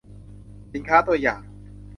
[0.73, 1.41] สินค้าตัวอย่าง